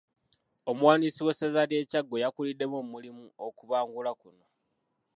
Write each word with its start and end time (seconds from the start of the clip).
Omuwandiisi 0.69 1.21
w'essaza 1.25 1.61
ly'e 1.69 1.87
Kyaggwe 1.91 2.21
y'akuliddemu 2.23 2.75
omulimu 2.83 3.25
okubangula 3.47 4.11
kuno. 4.21 4.45